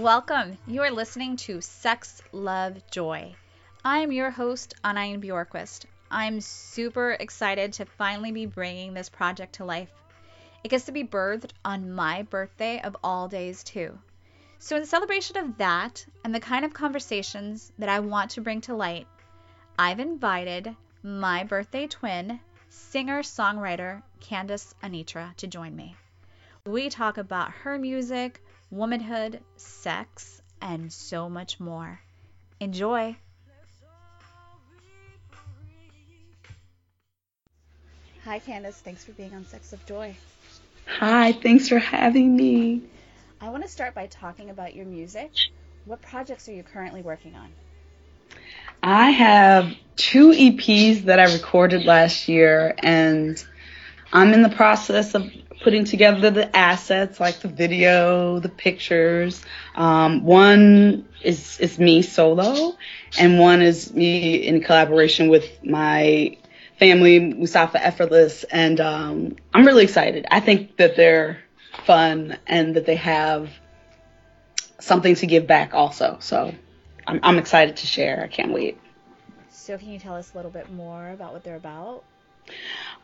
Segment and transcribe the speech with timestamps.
[0.00, 0.58] Welcome.
[0.66, 3.34] You are listening to Sex, Love, Joy.
[3.82, 5.86] I am your host, Anayin Bjorkquist.
[6.10, 9.88] I'm super excited to finally be bringing this project to life.
[10.62, 13.98] It gets to be birthed on my birthday of all days, too.
[14.58, 18.60] So, in celebration of that and the kind of conversations that I want to bring
[18.62, 19.06] to light,
[19.78, 25.96] I've invited my birthday twin, singer songwriter Candace Anitra, to join me.
[26.66, 28.42] We talk about her music,
[28.76, 32.00] womanhood, sex, and so much more.
[32.60, 33.16] Enjoy!
[38.24, 38.76] Hi, Candace.
[38.78, 40.16] Thanks for being on Sex of Joy.
[40.86, 42.82] Hi, thanks for having me.
[43.40, 45.30] I want to start by talking about your music.
[45.84, 47.52] What projects are you currently working on?
[48.82, 53.42] I have two EPs that I recorded last year, and
[54.12, 55.30] I'm in the process of
[55.62, 59.44] putting together the assets like the video, the pictures.
[59.74, 62.76] Um, one is is me solo,
[63.18, 66.36] and one is me in collaboration with my
[66.78, 70.26] family, Mustafa Effortless, and um, I'm really excited.
[70.30, 71.38] I think that they're
[71.84, 73.50] fun and that they have
[74.78, 76.18] something to give back also.
[76.20, 76.54] So
[77.06, 78.22] I'm, I'm excited to share.
[78.22, 78.78] I can't wait.
[79.50, 82.04] So can you tell us a little bit more about what they're about?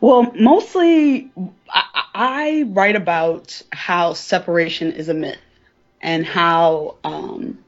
[0.01, 1.31] Well, mostly
[1.69, 5.39] I, I write about how separation is a myth
[6.01, 7.59] and how um,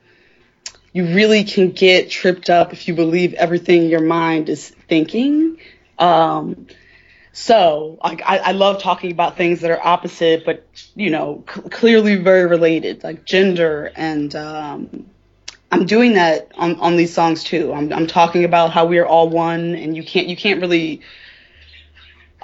[0.92, 5.58] you really can get tripped up if you believe everything your mind is thinking.
[5.98, 6.66] Um,
[7.32, 10.64] so I, I love talking about things that are opposite, but
[10.94, 15.06] you know clearly very related, like gender and um,
[15.72, 17.72] I'm doing that on, on these songs too.
[17.72, 21.00] I'm, I'm talking about how we are all one, and you can't you can't really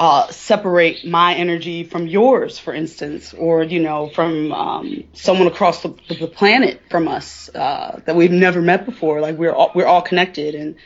[0.00, 5.82] uh, separate my energy from yours, for instance, or you know, from um, someone across
[5.82, 9.20] the, the planet from us uh, that we've never met before.
[9.20, 10.76] Like we're all, we're all connected, and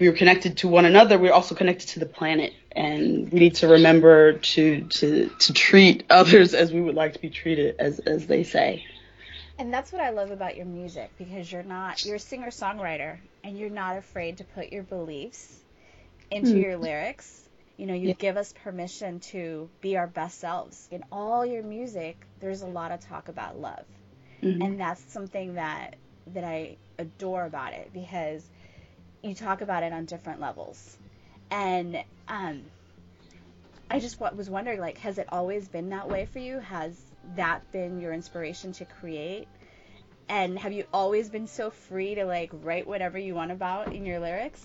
[0.00, 1.18] we are connected to one another.
[1.18, 6.06] We're also connected to the planet, and we need to remember to to to treat
[6.08, 8.86] others as we would like to be treated, as as they say.
[9.58, 13.18] And that's what I love about your music because you're not you're a singer songwriter
[13.44, 15.60] and you're not afraid to put your beliefs
[16.30, 16.62] into mm.
[16.62, 17.45] your lyrics
[17.76, 18.14] you know, you yeah.
[18.14, 20.88] give us permission to be our best selves.
[20.90, 23.84] In all your music, there's a lot of talk about love.
[24.42, 24.62] Mm-hmm.
[24.62, 25.96] And that's something that
[26.28, 28.44] that I adore about it because
[29.22, 30.96] you talk about it on different levels.
[31.50, 32.62] And um
[33.90, 36.58] I just was wondering like has it always been that way for you?
[36.60, 36.98] Has
[37.36, 39.48] that been your inspiration to create?
[40.28, 44.04] And have you always been so free to like write whatever you want about in
[44.04, 44.64] your lyrics?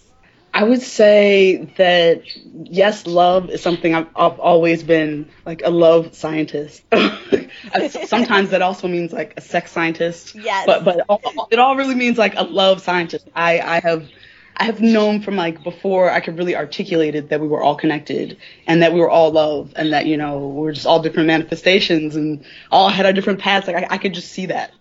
[0.54, 2.24] I would say that
[2.66, 6.84] yes, love is something I've, I've always been like a love scientist.
[8.06, 10.36] Sometimes that also means like a sex scientist.
[10.36, 10.66] Yes.
[10.66, 13.30] But but all, it all really means like a love scientist.
[13.34, 14.10] I I have
[14.58, 17.76] I have known from like before I could really articulate it that we were all
[17.76, 21.28] connected and that we were all love and that you know we're just all different
[21.28, 23.68] manifestations and all had our different paths.
[23.68, 24.74] Like I, I could just see that.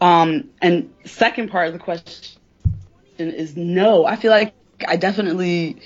[0.00, 2.38] Um, and second part of the question
[3.18, 4.06] is no.
[4.06, 4.54] I feel like
[4.88, 5.80] I definitely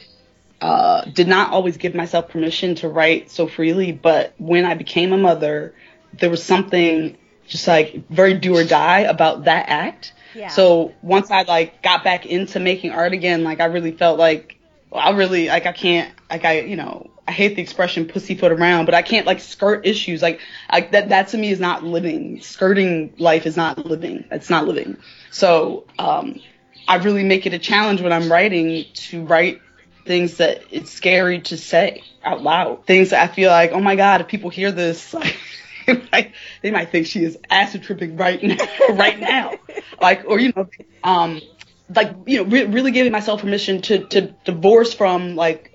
[0.60, 5.12] uh, did not always give myself permission to write so freely, but when I became
[5.12, 5.74] a mother,
[6.14, 10.12] there was something just like very do or die about that act.
[10.34, 10.48] Yeah.
[10.48, 14.58] So once I like got back into making art again, like I really felt like
[14.90, 18.52] well, I really like I can't like I you know I hate the expression pussyfoot
[18.52, 20.40] around, but I can't like skirt issues like
[20.70, 22.40] I, that that to me is not living.
[22.40, 24.24] Skirting life is not living.
[24.30, 24.96] It's not living.
[25.30, 26.40] So um,
[26.88, 29.60] I really make it a challenge when I'm writing to write
[30.04, 32.86] things that it's scary to say out loud.
[32.86, 35.14] Things that I feel like, oh my God, if people hear this,
[36.12, 36.32] like,
[36.62, 38.56] they, might, think she is acid tripping right now,
[38.90, 39.54] right now.
[40.00, 40.68] Like, or, you know,
[41.02, 41.40] um,
[41.94, 45.72] like, you know, re- really giving myself permission to, to divorce from like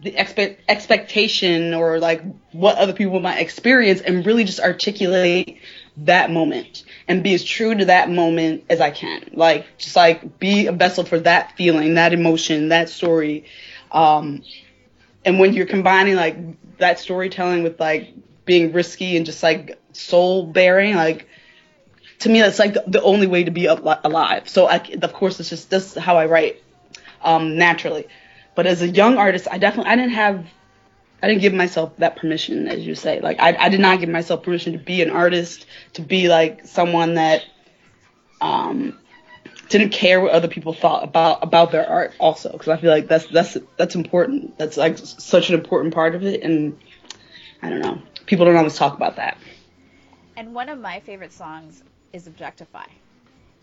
[0.00, 2.22] the expect expectation or like
[2.52, 5.60] what other people might experience and really just articulate
[6.04, 9.30] that moment and be as true to that moment as I can.
[9.32, 13.44] Like just like be a vessel for that feeling, that emotion, that story.
[13.90, 14.42] Um,
[15.24, 16.36] and when you're combining like
[16.78, 18.12] that storytelling with like
[18.44, 21.26] being risky and just like soul bearing, like
[22.20, 24.48] to me that's like the only way to be alive.
[24.48, 26.62] So I, of course it's just that's how I write
[27.22, 28.06] um, naturally.
[28.54, 30.46] But as a young artist, I definitely I didn't have
[31.22, 33.20] I didn't give myself that permission, as you say.
[33.20, 36.66] Like I, I did not give myself permission to be an artist, to be like
[36.66, 37.44] someone that
[38.40, 38.98] um,
[39.68, 42.14] didn't care what other people thought about about their art.
[42.18, 44.58] Also, because I feel like that's that's that's important.
[44.58, 46.78] That's like such an important part of it, and
[47.62, 48.00] I don't know.
[48.26, 49.38] People don't always talk about that.
[50.36, 51.82] And one of my favorite songs
[52.12, 52.86] is "Objectify."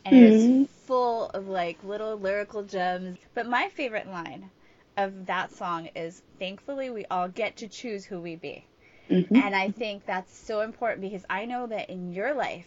[0.06, 0.62] and mm-hmm.
[0.64, 3.18] it's full of like little lyrical gems.
[3.34, 4.52] But my favorite line
[4.98, 8.66] of that song is thankfully we all get to choose who we be.
[9.10, 9.36] Mm-hmm.
[9.36, 12.66] And I think that's so important because I know that in your life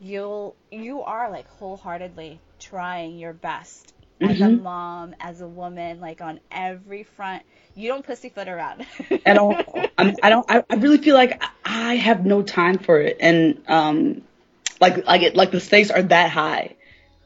[0.00, 4.30] you'll you are like wholeheartedly trying your best mm-hmm.
[4.30, 4.62] as a mm-hmm.
[4.62, 7.42] mom, as a woman, like on every front.
[7.74, 8.86] You don't pussyfoot around.
[9.26, 9.56] At all.
[9.98, 10.48] I'm, I don't.
[10.48, 14.22] I, I really feel like I have no time for it, and um,
[14.80, 16.76] like like it, like the stakes are that high.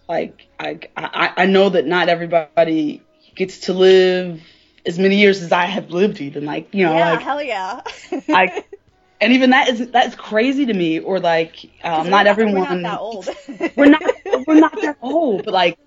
[0.08, 3.02] Like I I I know that not everybody
[3.38, 4.42] gets to live
[4.84, 7.80] as many years as I have lived, even like you know, yeah, like hell yeah.
[8.28, 8.64] I
[9.20, 11.00] and even that is that's crazy to me.
[11.00, 12.54] Or like, um, not, not, everyone.
[12.54, 13.28] We're not that old.
[13.76, 14.02] we're not.
[14.46, 15.44] We're not that old.
[15.44, 15.78] But like,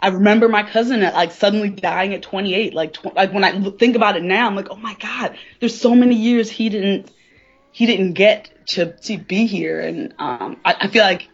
[0.00, 2.74] I remember my cousin at like suddenly dying at 28.
[2.74, 5.78] Like, tw- like when I think about it now, I'm like, oh my god, there's
[5.78, 7.10] so many years he didn't
[7.72, 9.80] he didn't get to to be here.
[9.80, 11.28] And um, I, I feel like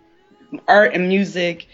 [0.69, 1.67] art and music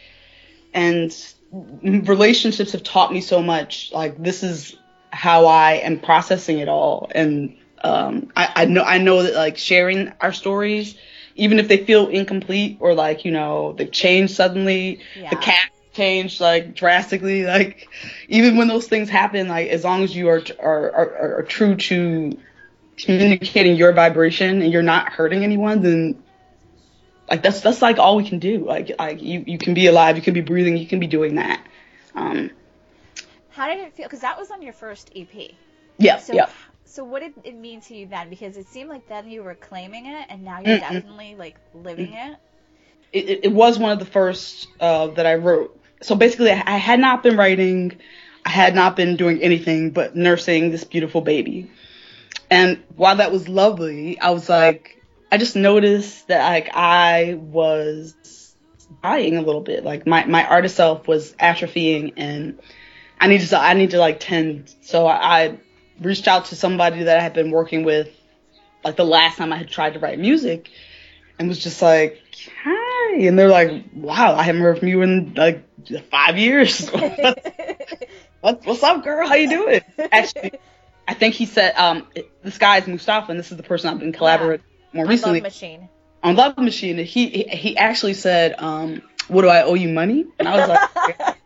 [0.72, 1.12] and
[1.52, 3.90] relationships have taught me so much.
[3.92, 4.76] Like this is
[5.10, 9.58] how I am processing it all, and um, I, I know I know that like
[9.58, 10.96] sharing our stories,
[11.36, 15.30] even if they feel incomplete or like you know they've changed suddenly, yeah.
[15.30, 17.44] the cat changed like drastically.
[17.44, 17.88] Like
[18.28, 21.76] even when those things happen, like as long as you are are are, are true
[21.76, 22.38] to
[22.96, 26.22] communicating your vibration and you're not hurting anyone, then
[27.32, 28.64] like that's that's like all we can do.
[28.64, 31.34] Like like you you can be alive, you can be breathing, you can be doing
[31.36, 31.66] that.
[32.14, 32.50] Um,
[33.50, 34.06] How did it feel?
[34.06, 35.52] Because that was on your first EP.
[35.98, 36.18] Yeah.
[36.18, 36.48] So yeah
[36.92, 38.28] so what did it mean to you then?
[38.28, 41.56] Because it seemed like then you were claiming it, and now you're mm definitely like
[41.72, 42.36] living it.
[43.14, 43.44] it.
[43.44, 45.80] It was one of the first uh, that I wrote.
[46.02, 47.98] So basically, I had not been writing.
[48.44, 51.70] I had not been doing anything but nursing this beautiful baby.
[52.50, 55.01] And while that was lovely, I was like,
[55.32, 58.54] I just noticed that like I was
[59.02, 59.82] dying a little bit.
[59.82, 62.60] Like my, my artist self was atrophying and
[63.18, 64.72] I need to, I need to like tend.
[64.82, 65.58] So I,
[66.00, 68.08] reached out to somebody that I had been working with,
[68.84, 70.70] like the last time I had tried to write music,
[71.38, 72.20] and was just like,
[72.62, 75.64] "Hi," and they're like, "Wow, I haven't heard from you in like
[76.10, 76.88] five years.
[78.40, 79.28] what, what's up, girl?
[79.28, 79.80] How you doing?"
[80.12, 80.52] Actually,
[81.06, 82.06] I think he said, um,
[82.42, 84.71] "This guy is Mustafa, and this is the person I've been collaborating yeah.
[84.92, 85.88] More recently." Love Machine.
[86.22, 90.26] On Love Machine, he he, he actually said, um, "What do I owe you money?"
[90.38, 91.36] And I was like.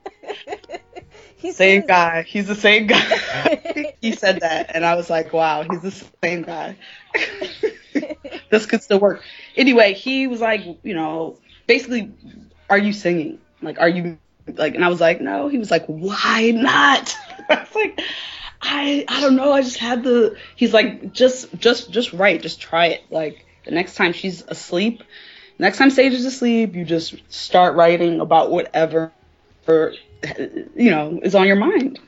[1.39, 2.23] He's same guy.
[2.23, 3.95] He's the same guy.
[4.01, 6.77] he said that, and I was like, wow, he's the same guy.
[8.51, 9.23] this could still work.
[9.57, 12.13] Anyway, he was like, you know, basically,
[12.71, 13.39] are you singing?
[13.63, 14.19] Like, are you
[14.55, 14.75] like?
[14.75, 15.49] And I was like, no.
[15.49, 17.15] He was like, why not?
[17.49, 18.01] I was like,
[18.61, 19.53] I I don't know.
[19.53, 20.37] I just had the.
[20.57, 22.43] He's like, just just just write.
[22.43, 23.05] Just try it.
[23.11, 25.03] Like the next time she's asleep,
[25.59, 29.13] next time Sage is asleep, you just start writing about whatever
[29.69, 31.99] you know, is on your mind.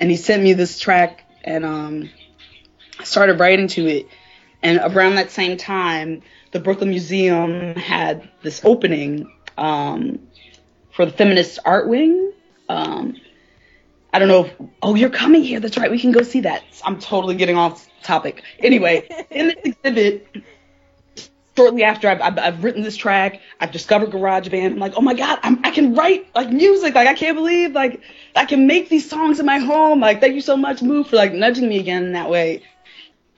[0.00, 2.10] And he sent me this track and um,
[2.98, 4.08] I started writing to it.
[4.62, 6.22] And around that same time,
[6.52, 10.20] the Brooklyn Museum had this opening um,
[10.92, 12.32] for the feminist art wing.
[12.68, 13.16] Um,
[14.14, 15.58] I don't know if, oh, you're coming here.
[15.58, 15.90] That's right.
[15.90, 16.62] We can go see that.
[16.84, 18.44] I'm totally getting off topic.
[18.60, 20.28] Anyway, in this exhibit,
[21.56, 24.66] shortly after I've, I've, I've, written this track, I've discovered GarageBand.
[24.66, 26.94] I'm like, oh my god, I'm, i can write like music.
[26.94, 28.02] Like I can't believe like
[28.36, 29.98] I can make these songs in my home.
[29.98, 32.62] Like thank you so much, Move, for like nudging me again in that way.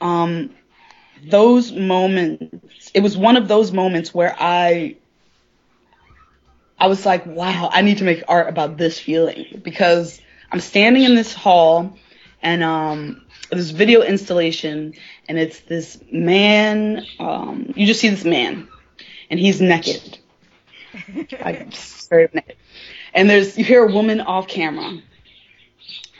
[0.03, 0.51] Um,
[1.25, 4.97] those moments, it was one of those moments where I,
[6.79, 11.05] I was like, wow, I need to make art about this feeling because I'm standing
[11.05, 11.97] in this hall
[12.43, 14.95] and um this video installation,
[15.29, 17.05] and it's this man.
[17.19, 18.69] Um, you just see this man,
[19.31, 20.19] and he's naked,
[21.45, 22.57] like straight naked.
[23.15, 25.01] And there's you hear a woman off camera.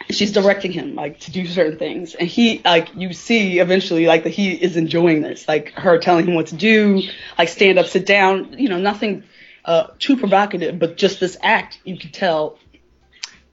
[0.09, 4.23] She's directing him like to do certain things, and he like you see eventually like
[4.23, 7.03] that he is enjoying this, like her telling him what to do,
[7.37, 9.25] like stand up, sit down, you know, nothing
[9.65, 12.57] uh, too provocative, but just this act you could tell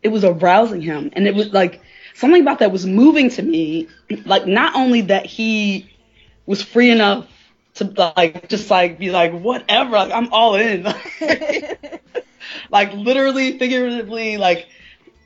[0.03, 1.81] it was arousing him, and it was like
[2.13, 3.87] something about that was moving to me.
[4.25, 5.89] Like not only that he
[6.45, 7.27] was free enough
[7.75, 7.85] to
[8.17, 10.83] like just like be like whatever, like I'm all in.
[12.69, 14.67] like literally, figuratively, like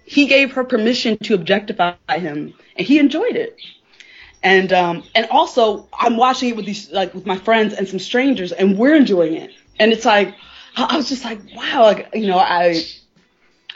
[0.06, 3.58] he gave her permission to objectify him, and he enjoyed it.
[4.44, 8.00] And um and also I'm watching it with these like with my friends and some
[8.00, 9.52] strangers, and we're enjoying it.
[9.80, 10.36] And it's like
[10.76, 12.84] I was just like wow, like you know I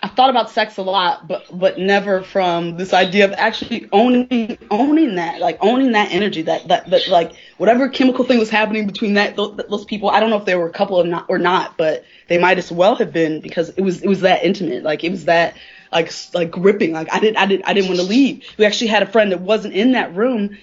[0.04, 4.58] I've thought about sex a lot, but but never from this idea of actually owning
[4.72, 8.88] owning that, like owning that energy, that that, that like whatever chemical thing was happening
[8.88, 10.10] between that those, those people.
[10.10, 12.58] I don't know if they were a couple or not or not, but they might
[12.58, 15.56] as well have been because it was it was that intimate, like it was that
[15.92, 16.94] like like gripping.
[16.94, 18.44] Like I didn't I didn't I didn't want to leave.
[18.58, 20.58] We actually had a friend that wasn't in that room.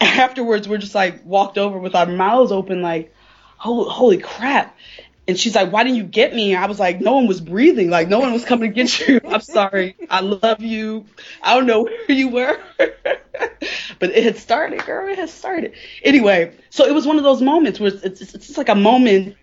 [0.00, 3.12] Afterwards, we're just like walked over with our mouths open, like
[3.56, 4.76] holy, holy crap.
[5.26, 6.54] And she's like, why didn't you get me?
[6.54, 7.88] I was like, no one was breathing.
[7.88, 9.20] Like, no one was coming to get you.
[9.26, 9.96] I'm sorry.
[10.10, 11.06] I love you.
[11.42, 12.58] I don't know where you were.
[12.78, 15.08] but it had started, girl.
[15.08, 15.72] It had started.
[16.02, 19.36] Anyway, so it was one of those moments where it's, it's, it's like a moment.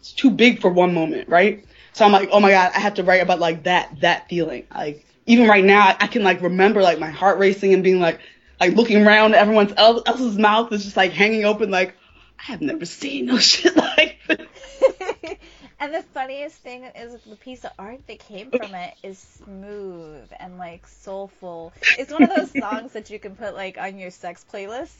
[0.00, 1.64] It's too big for one moment, right?
[1.94, 4.66] So I'm like, oh my God, I have to write about like that, that feeling.
[4.74, 8.20] Like, even right now, I can like remember like my heart racing and being like,
[8.60, 11.94] like looking around, everyone's else's mouth is just like hanging open, like,
[12.38, 15.13] I have never seen no shit like this.
[15.80, 20.30] And the funniest thing is the piece of art that came from it is smooth
[20.38, 21.72] and like soulful.
[21.98, 24.94] It's one of those songs that you can put like on your sex playlist.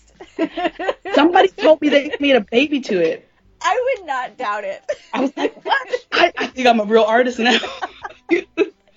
[1.14, 3.28] Somebody told me they made a baby to it.
[3.62, 4.83] I would not doubt it.
[5.12, 5.88] I was like, what?
[6.12, 7.59] I, I think I'm a real artist now.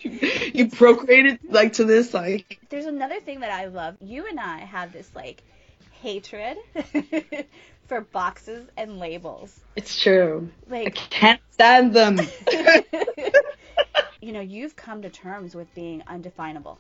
[0.01, 2.59] you procreated like to this like.
[2.69, 3.95] There's another thing that I love.
[4.01, 5.43] You and I have this like
[6.01, 6.57] hatred
[7.87, 9.59] for boxes and labels.
[9.75, 10.49] It's true.
[10.67, 12.19] Like I can't stand them.
[14.21, 16.77] you know, you've come to terms with being undefinable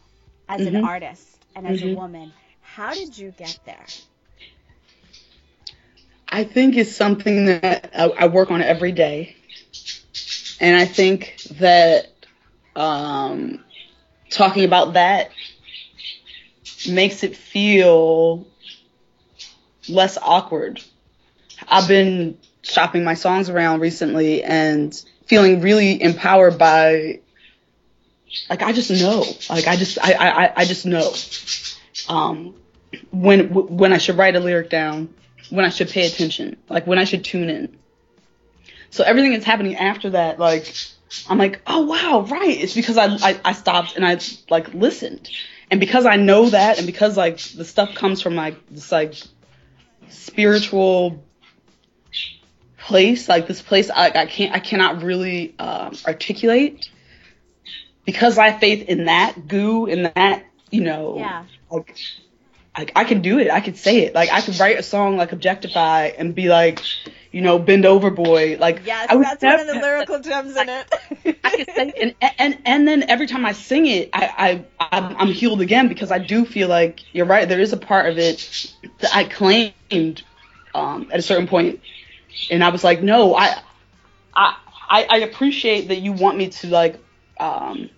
[0.49, 0.77] as mm-hmm.
[0.77, 1.95] an artist and as mm-hmm.
[1.95, 2.33] a woman.
[2.61, 3.85] How did you get there?
[6.29, 9.35] I think it's something that I, I work on every day.
[10.59, 12.07] And I think that
[12.75, 13.63] um,
[14.29, 15.31] talking about that
[16.89, 18.45] makes it feel
[19.89, 20.83] less awkward.
[21.67, 24.93] I've been shopping my songs around recently and
[25.25, 27.19] feeling really empowered by
[28.49, 29.25] like I just know.
[29.49, 31.13] Like I just I I I just know.
[32.09, 32.55] Um
[33.11, 35.13] when when I should write a lyric down
[35.49, 37.77] when I should pay attention like when I should tune in.
[38.89, 40.73] So everything that's happening after that like
[41.29, 42.57] I'm like oh wow right.
[42.57, 45.29] It's because I I, I stopped and I like listened.
[45.69, 49.15] And because I know that and because like the stuff comes from like this like
[50.09, 51.23] spiritual
[52.77, 56.89] place, like this place I, I can't I cannot really um, articulate
[58.05, 61.45] because I have faith in that goo in that you know yeah.
[61.69, 61.97] like
[62.77, 63.49] I, I can do it.
[63.51, 64.13] I could say it.
[64.13, 66.79] Like I could write a song like objectify and be like
[67.31, 68.57] you know bend over boy.
[68.57, 71.39] Like yes that's never, one of the lyrical gems in it.
[71.43, 75.17] I could say and, and and then every time I sing it I, I I'm,
[75.17, 78.17] I'm healed again because I do feel like you're right there is a part of
[78.17, 80.23] it that I claimed
[80.77, 81.81] um, at a certain point.
[82.51, 83.59] And I was like, no, I,
[84.35, 84.55] I,
[84.89, 86.99] I appreciate that you want me to like,
[87.39, 87.89] um,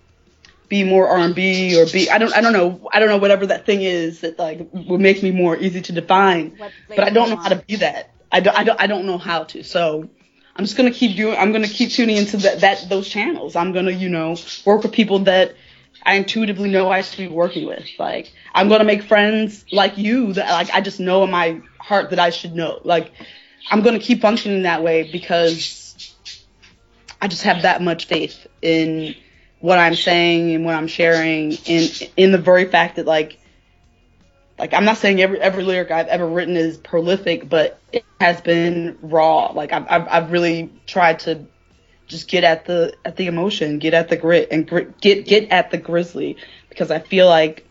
[0.70, 3.66] be more R&B or be I don't I don't know I don't know whatever that
[3.66, 6.56] thing is that like would make me more easy to define.
[6.88, 8.14] But I don't know how to be that.
[8.32, 9.62] I don't I don't I don't know how to.
[9.62, 10.08] So
[10.56, 11.36] I'm just gonna keep doing.
[11.36, 13.54] I'm gonna keep tuning into that that those channels.
[13.54, 15.54] I'm gonna you know work with people that
[16.02, 17.86] I intuitively know I should be working with.
[17.98, 22.10] Like I'm gonna make friends like you that like I just know in my heart
[22.10, 22.80] that I should know.
[22.84, 23.12] Like
[23.68, 26.14] I'm going to keep functioning that way because
[27.20, 29.14] I just have that much faith in
[29.60, 33.38] what I'm saying and what I'm sharing in in the very fact that like
[34.58, 38.40] like I'm not saying every every lyric I've ever written is prolific, but it has
[38.40, 39.52] been raw.
[39.52, 41.46] Like I've I've, I've really tried to
[42.06, 45.50] just get at the at the emotion, get at the grit, and grit, get get
[45.50, 46.36] at the grizzly
[46.68, 47.66] because I feel like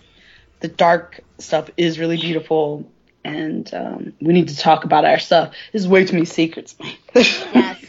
[0.62, 2.90] the dark stuff is really beautiful
[3.24, 5.54] and um, we need to talk about our stuff.
[5.72, 6.76] There's way too many secrets.
[7.14, 7.89] yes.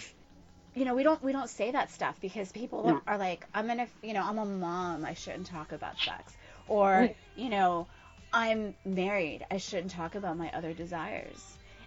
[0.74, 3.00] You know, we don't we don't say that stuff because people no.
[3.06, 6.32] are like, I'm gonna, you know, I'm a mom, I shouldn't talk about sex,
[6.68, 7.86] or you know,
[8.32, 11.44] I'm married, I shouldn't talk about my other desires.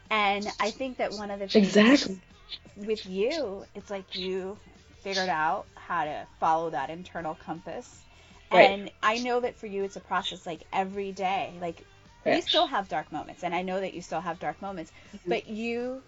[0.09, 2.19] And I think that one of the things exactly
[2.75, 4.57] with you, it's like you
[4.99, 8.01] figured out how to follow that internal compass.
[8.51, 8.69] Right.
[8.69, 11.53] And I know that for you, it's a process like every day.
[11.59, 11.83] Like
[12.25, 15.29] we still have dark moments and i know that you still have dark moments mm-hmm.
[15.29, 16.01] but you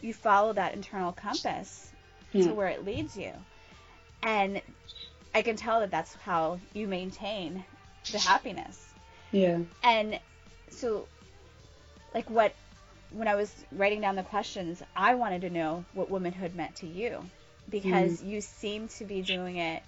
[0.00, 1.90] you follow that internal compass
[2.34, 2.48] yeah.
[2.48, 3.32] to where it leads you.
[4.22, 4.60] And
[5.34, 7.64] i can tell that that's how you maintain
[8.12, 8.92] the happiness.
[9.32, 9.60] Yeah.
[9.82, 10.20] And
[10.70, 11.06] so
[12.14, 12.54] like what
[13.10, 16.86] when i was writing down the questions i wanted to know what womanhood meant to
[16.86, 17.24] you.
[17.70, 18.28] Because mm.
[18.28, 19.82] you seem to be doing it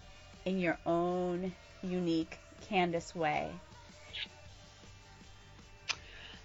[0.44, 2.38] in your own unique
[2.68, 3.50] candace way.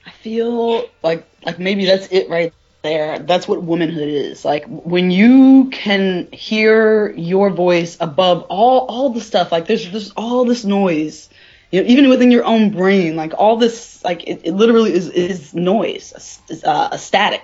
[0.05, 2.53] I feel like like maybe that's it right
[2.84, 3.20] there.
[3.20, 4.44] That's what womanhood is.
[4.46, 9.52] Like when you can hear your voice above all all the stuff.
[9.52, 11.30] Like there's there's all this noise.
[11.72, 15.10] You know, even within your own brain, like all this, like it, it literally is
[15.10, 17.44] is noise, uh, a static.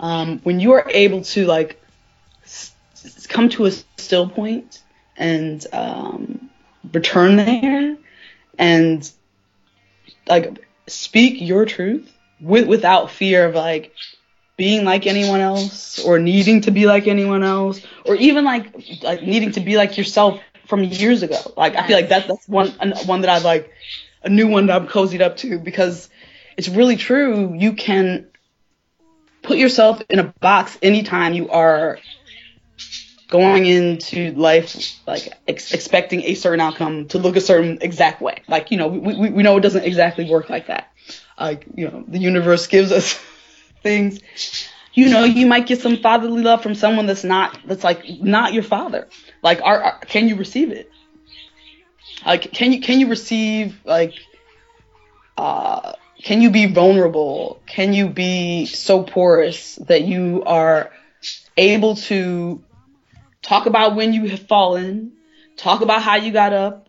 [0.00, 1.80] Um, when you are able to like
[2.44, 2.74] s-
[3.28, 4.82] come to a still point
[5.16, 6.50] and um,
[6.92, 7.96] return there
[8.58, 9.10] and
[10.28, 13.92] like speak your truth with without fear of like
[14.56, 19.22] being like anyone else or needing to be like anyone else or even like like
[19.22, 21.38] needing to be like yourself from years ago.
[21.56, 22.70] Like I feel like that's that's one
[23.06, 23.70] one that I've like
[24.22, 26.08] a new one that I'm cozied up to because
[26.56, 27.54] it's really true.
[27.54, 28.28] You can
[29.42, 31.98] put yourself in a box anytime you are
[33.28, 38.42] going into life like ex- expecting a certain outcome to look a certain exact way.
[38.48, 40.90] Like you know we, we we know it doesn't exactly work like that.
[41.38, 43.20] Like you know the universe gives us
[43.86, 44.20] things.
[44.94, 48.52] You know, you might get some fatherly love from someone that's not that's like not
[48.52, 49.08] your father.
[49.42, 50.90] Like, are, are can you receive it?
[52.24, 54.14] Like, can you can you receive like
[55.36, 57.60] uh can you be vulnerable?
[57.66, 60.90] Can you be so porous that you are
[61.56, 62.62] able to
[63.42, 65.12] talk about when you have fallen,
[65.56, 66.85] talk about how you got up,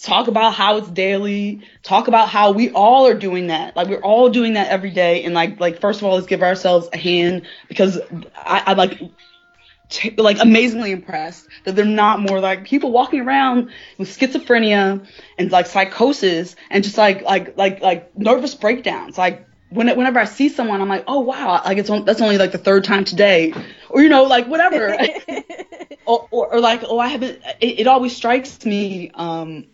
[0.00, 3.74] talk about how it's daily, talk about how we all are doing that.
[3.76, 5.24] Like we're all doing that every day.
[5.24, 7.98] And like, like first of all, let's give ourselves a hand because
[8.36, 9.00] I, I like,
[9.88, 15.50] t- like amazingly impressed that they're not more like people walking around with schizophrenia and
[15.50, 19.18] like psychosis and just like, like, like, like nervous breakdowns.
[19.18, 22.38] Like when, whenever I see someone, I'm like, oh wow, like it's on, that's only
[22.38, 23.52] like the third time today,
[23.90, 24.96] or you know, like whatever,
[26.06, 27.42] or, or, or like oh I haven't.
[27.60, 29.10] It, it always strikes me.
[29.14, 29.66] um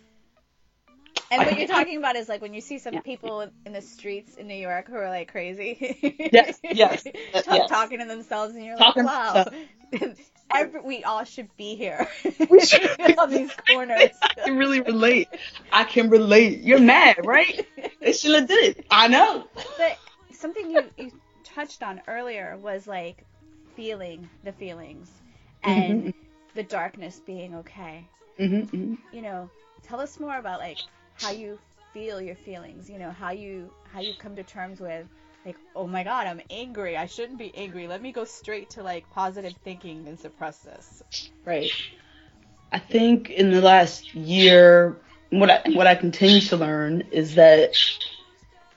[1.35, 4.35] And what you're talking about is like when you see some people in the streets
[4.35, 6.29] in New York who are like crazy.
[6.31, 7.69] Yes, yes, uh, Talk- yes.
[7.69, 9.45] Talking to themselves, and you're Talking like, wow.
[10.53, 12.07] Every, we all should be here
[12.49, 12.87] We should.
[12.97, 14.11] Be on these corners.
[14.21, 15.27] I can really relate.
[15.71, 16.61] I can relate.
[16.61, 17.67] You're mad, right?
[17.99, 18.85] They should have did it.
[18.91, 19.47] I know.
[19.77, 19.97] But
[20.31, 21.11] something you, you
[21.43, 23.25] touched on earlier was like
[23.75, 25.09] feeling the feelings
[25.63, 26.19] mm-hmm, and mm-hmm.
[26.53, 28.07] the darkness being okay.
[28.39, 29.49] Mm-hmm, mm-hmm, You know,
[29.83, 30.77] tell us more about like
[31.15, 31.59] how you
[31.93, 32.89] feel your feelings.
[32.89, 35.07] You know, how you how you come to terms with
[35.45, 36.97] like, oh my god, I'm angry.
[36.97, 37.87] I shouldn't be angry.
[37.87, 41.03] Let me go straight to like positive thinking and suppress this.
[41.45, 41.71] Right.
[42.71, 44.97] I think in the last year,
[45.29, 47.75] what I what I continue to learn is that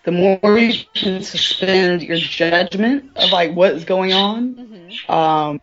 [0.04, 4.94] the more you can suspend your judgment of like what is going on, Mm-hmm.
[5.08, 5.60] um,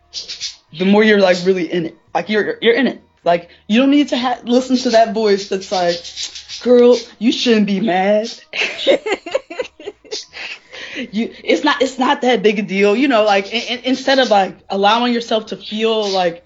[0.78, 1.98] the more you're like really in it.
[2.14, 3.05] Like you're you're in it.
[3.26, 5.96] Like you don't need to ha- listen to that voice that's like,
[6.62, 8.28] "Girl, you shouldn't be mad."
[10.96, 12.94] you, it's not it's not that big a deal.
[12.96, 16.44] You know, like in, in- instead of like allowing yourself to feel like,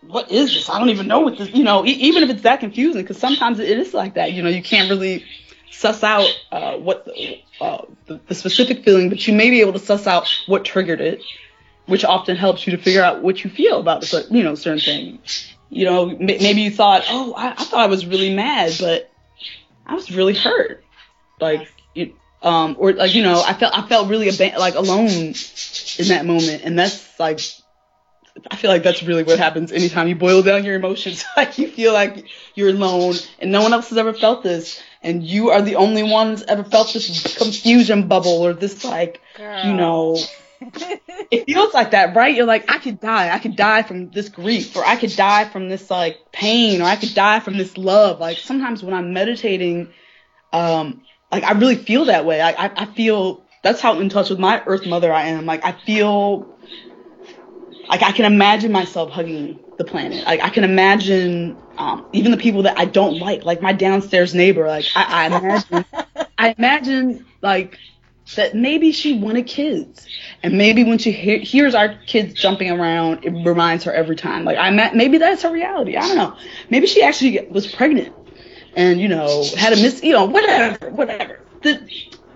[0.00, 0.70] "What is this?
[0.70, 3.18] I don't even know what this." You know, e- even if it's that confusing, because
[3.18, 4.32] sometimes it is like that.
[4.32, 5.22] You know, you can't really
[5.70, 9.74] suss out uh, what the, uh, the, the specific feeling, but you may be able
[9.74, 11.20] to suss out what triggered it
[11.86, 15.20] which often helps you to figure out what you feel about you know certain thing.
[15.68, 19.10] You know, maybe you thought, oh, I, I thought I was really mad, but
[19.84, 20.84] I was really hurt.
[21.40, 25.34] Like, you, um, or like you know, I felt I felt really aban- like alone
[25.98, 27.40] in that moment, and that's like.
[28.50, 31.24] I feel like that's really what happens anytime you boil down your emotions.
[31.38, 35.24] Like you feel like you're alone and no one else has ever felt this, and
[35.24, 39.22] you are the only ones ever felt this confusion bubble or this like
[39.64, 40.18] you know
[41.30, 42.34] it feels like that, right?
[42.34, 43.34] You're like, I could die.
[43.34, 46.84] I could die from this grief, or I could die from this like pain, or
[46.84, 48.20] I could die from this love.
[48.20, 49.92] Like sometimes when I'm meditating,
[50.52, 52.40] um, like I really feel that way.
[52.40, 55.46] I, I, I feel that's how in touch with my Earth Mother I am.
[55.46, 56.48] Like I feel
[57.88, 60.24] like I can imagine myself hugging the planet.
[60.24, 64.34] Like I can imagine um, even the people that I don't like, like my downstairs
[64.34, 64.66] neighbor.
[64.66, 65.84] Like I, I imagine,
[66.38, 67.78] I imagine like
[68.34, 70.06] that maybe she wanted kids,
[70.42, 74.44] and maybe when she he- hears our kids jumping around, it reminds her every time.
[74.44, 75.96] Like I ma- maybe that's her reality.
[75.96, 76.36] I don't know.
[76.70, 78.14] Maybe she actually was pregnant,
[78.74, 80.02] and you know had a miss.
[80.02, 81.40] You know whatever, whatever.
[81.62, 81.88] The,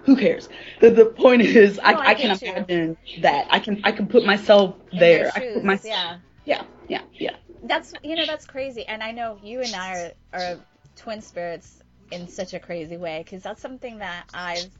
[0.04, 0.48] who cares?
[0.80, 2.66] The, the point is, I, No, I I can get you.
[2.66, 3.46] imagine that.
[3.50, 5.30] I can I can put myself In there.
[5.34, 5.88] I can shoes, put myself.
[5.88, 6.18] yeah.
[6.44, 7.36] Yeah, yeah, yeah.
[7.62, 10.60] That's you know that's crazy, and I know you and I are, are
[10.96, 14.72] twin spirits in such a crazy way because that's something that I've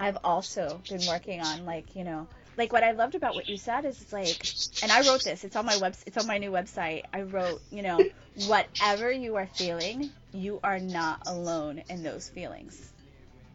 [0.00, 1.64] I've also been working on.
[1.64, 4.92] Like you know, like what I loved about what you said is it's like, and
[4.92, 5.44] I wrote this.
[5.44, 5.94] It's on my web.
[6.06, 7.04] It's on my new website.
[7.12, 8.06] I wrote, you know,
[8.46, 12.92] whatever you are feeling, you are not alone in those feelings.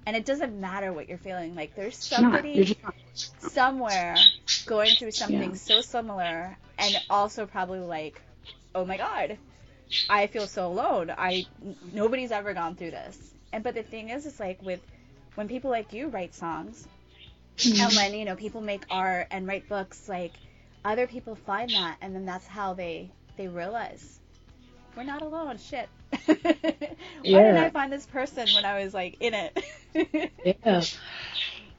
[0.06, 1.56] And it doesn't matter what you're feeling.
[1.56, 2.76] Like there's somebody
[3.40, 4.16] somewhere
[4.66, 5.56] going through something Yeah.
[5.56, 8.22] so similar and also probably like,
[8.76, 9.38] oh my god,
[10.10, 11.12] I feel so alone.
[11.16, 11.46] I
[11.94, 13.18] nobody's ever gone through this.
[13.54, 14.82] And but the thing is, it's like with
[15.36, 16.88] when people like you write songs
[17.58, 17.82] mm-hmm.
[17.82, 20.34] and when you know people make art and write books, like
[20.86, 24.20] other people find that and then that's how they they realize
[24.96, 25.58] we're not alone.
[25.58, 25.90] Shit.
[26.28, 26.36] yeah.
[26.38, 26.88] Why
[27.24, 29.64] didn't I find this person when I was like in it?
[30.66, 30.82] Yeah.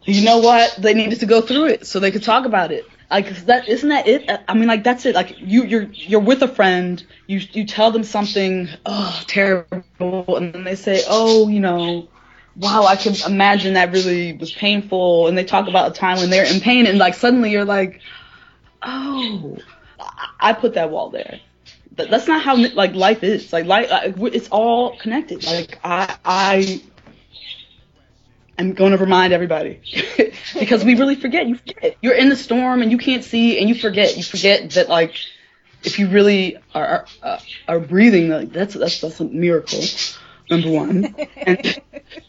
[0.05, 0.77] You know what?
[0.79, 2.85] They needed to go through it so they could talk about it.
[3.11, 4.29] Like that isn't that it?
[4.49, 5.15] I mean, like that's it.
[5.15, 7.03] Like you, you're you're with a friend.
[7.27, 12.09] You you tell them something, oh terrible, and then they say, oh, you know,
[12.57, 16.31] wow, I can imagine that really was painful, and they talk about a time when
[16.31, 18.01] they're in pain, and like suddenly you're like,
[18.83, 19.59] oh,
[20.41, 21.41] I- put that wall there.
[21.97, 23.53] But that's not how like life is.
[23.53, 25.45] Like life, like, it's all connected.
[25.45, 26.83] Like I I
[28.59, 29.81] I'm going to remind everybody
[30.59, 31.47] because we really forget.
[31.47, 31.97] You forget.
[32.03, 34.17] You're in the storm and you can't see, and you forget.
[34.17, 35.15] You forget that like
[35.85, 37.39] if you really are are, uh,
[37.69, 39.81] are breathing, like that's that's that's a miracle.
[40.51, 41.15] Number one,
[41.47, 41.81] and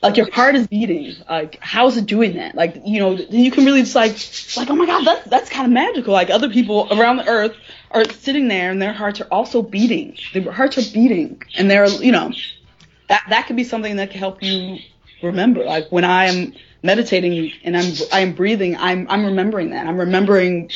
[0.02, 1.16] like your heart is beating.
[1.30, 2.56] Like how is it doing that?
[2.56, 4.18] Like you know, you can really just like
[4.58, 6.14] like oh my god, that's that's kind of magical.
[6.14, 7.56] Like other people around the earth
[7.92, 10.18] are sitting there and their hearts are also beating.
[10.34, 12.32] Their hearts are beating, and they're you know
[13.10, 14.78] that that could be something that can help you
[15.22, 15.66] remember.
[15.66, 19.88] Like when I am meditating and I'm I am breathing, I'm I'm remembering that.
[19.88, 20.72] I'm remembering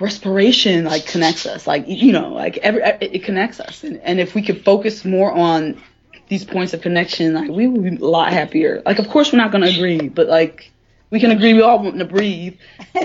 [0.00, 1.66] respiration like connects us.
[1.66, 3.84] Like you know, like every it, it connects us.
[3.84, 5.80] And and if we could focus more on
[6.28, 8.82] these points of connection, like we would be a lot happier.
[8.84, 10.70] Like of course we're not gonna agree, but like
[11.10, 12.56] we can agree we all want to breathe.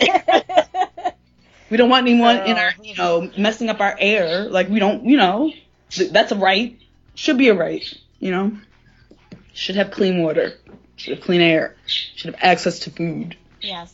[1.73, 4.43] We don't want anyone in uh, our, you know, messing up our air.
[4.43, 5.51] Like we don't, you know,
[6.11, 6.79] that's a right.
[7.15, 7.83] Should be a right,
[8.19, 8.55] you know.
[9.53, 10.53] Should have clean water.
[10.97, 11.75] Should have clean air.
[11.87, 13.35] Should have access to food.
[13.59, 13.91] Yes.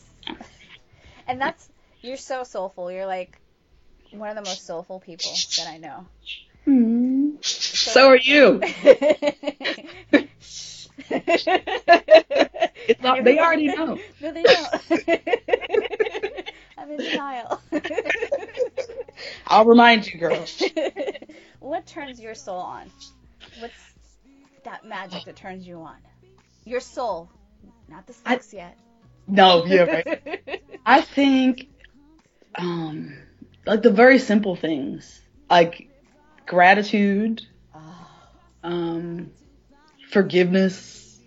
[1.25, 1.69] And that's
[2.01, 2.91] you're so soulful.
[2.91, 3.37] You're like
[4.11, 6.05] one of the most soulful people that I know.
[6.65, 7.35] Hmm.
[7.41, 8.61] So are you.
[13.01, 13.97] Not, they already know.
[14.21, 14.67] No, they don't.
[16.77, 17.61] I'm in denial.
[19.47, 20.45] I'll remind you, girl.
[21.59, 22.89] what turns your soul on?
[23.59, 23.73] What's
[24.63, 25.97] that magic that turns you on?
[26.65, 27.29] Your soul,
[27.87, 28.77] not the I- sex yet.
[29.27, 30.61] No, yeah, right.
[30.85, 31.67] I think,
[32.55, 33.17] um,
[33.65, 35.87] like the very simple things, like
[36.45, 37.45] gratitude,
[38.63, 39.31] um,
[40.09, 41.19] forgiveness,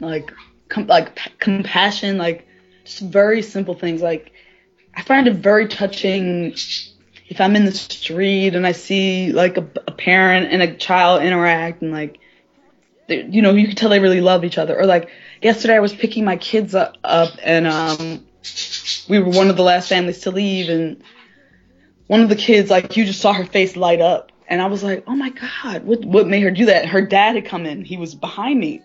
[0.00, 0.32] like
[0.68, 2.46] com- like p- compassion, like
[2.84, 4.02] just very simple things.
[4.02, 4.32] Like
[4.94, 6.54] I find it very touching
[7.28, 11.22] if I'm in the street and I see like a, a parent and a child
[11.22, 12.18] interact and like
[13.08, 14.78] you know you can tell they really love each other.
[14.78, 15.08] Or like
[15.42, 18.27] yesterday I was picking my kids up, up and um
[19.08, 21.02] we were one of the last families to leave and
[22.06, 24.82] one of the kids like you just saw her face light up and I was
[24.82, 27.84] like, "Oh my god, what what made her do that?" Her dad had come in.
[27.84, 28.82] He was behind me.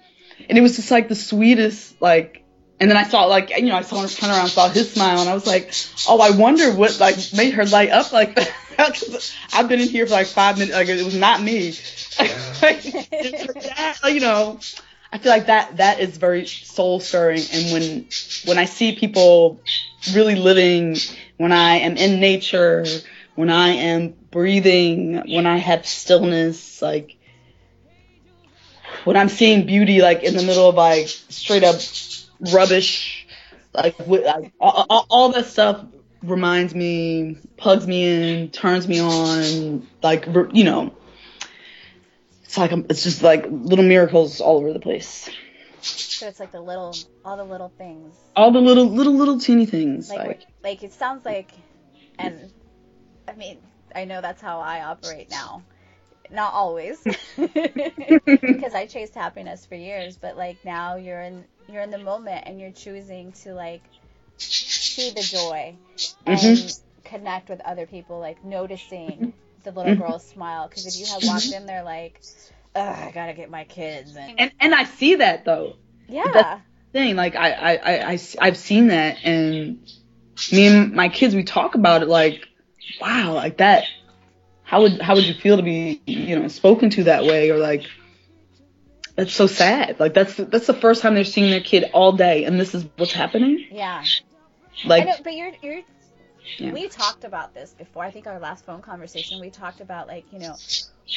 [0.50, 2.44] And it was just like the sweetest like
[2.80, 5.22] and then I saw like you know I saw her turn around, saw his smile,
[5.22, 5.74] and I was like,
[6.08, 8.52] oh, I wonder what like made her light up like that.
[9.54, 11.74] I've been in here for like five minutes, like it was not me.
[12.62, 14.58] Like, it's her dad, you know,
[15.13, 17.43] I feel like that that is very soul stirring.
[17.54, 18.08] And when
[18.45, 19.62] when I see people
[20.12, 20.97] really living,
[21.38, 22.84] when I am in nature,
[23.36, 27.15] when I am breathing, when I have stillness, like
[29.04, 31.76] when I'm seeing beauty like in the middle of like straight up
[32.52, 33.28] rubbish,
[33.71, 35.86] like, with, like all, all, all that stuff
[36.23, 40.91] reminds me, plugs me in, turns me on, like you know,
[42.54, 45.28] it's like it's just like little miracles all over the place.
[45.82, 48.16] so it's like the little, all the little things.
[48.36, 51.52] All the little little little teeny things, Like, like, like, it sounds like,
[52.20, 52.52] and
[53.28, 53.58] I mean,
[53.96, 55.63] I know that's how I operate now.
[56.30, 57.04] Not always,
[58.46, 60.16] because I chased happiness for years.
[60.18, 63.82] But like now, you're in you're in the moment, and you're choosing to like
[64.38, 65.74] see the joy
[66.28, 66.80] and Mhm.
[67.04, 69.99] connect with other people, like noticing the little Mhm.
[69.99, 70.67] girl's smile.
[70.67, 72.21] Because if you had walked in there like,
[72.76, 75.76] Ugh, I gotta get my kids, and and and I see that though.
[76.08, 77.15] yeah, that's- thing.
[77.15, 79.80] Like I, I, I, I, I've seen that, and
[80.52, 82.08] me and my kids, we talk about it.
[82.08, 82.47] Like,
[83.02, 83.86] wow, like that.
[84.63, 87.58] How would how would you feel to be, you know, spoken to that way, or
[87.58, 87.84] like,
[89.15, 89.99] that's so sad.
[89.99, 92.86] Like that's that's the first time they're seeing their kid all day, and this is
[92.97, 93.67] what's happening.
[93.71, 94.04] yeah.
[94.84, 95.82] I Like, know, but you're you're.
[96.58, 96.74] Yeah.
[96.74, 98.04] We talked about this before.
[98.04, 99.40] I think our last phone conversation.
[99.40, 100.60] We talked about like you know,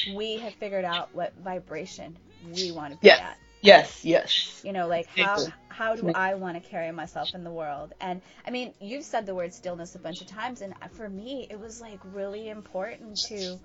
[0.05, 3.21] we have figured out what vibration we want to be Yes.
[3.21, 3.39] at.
[3.63, 4.63] Yes, yes.
[4.63, 7.93] You know, like how how do I want to carry myself in the world?
[8.01, 11.47] And I mean, you've said the word stillness a bunch of times, and for me,
[11.51, 13.61] it was like really important to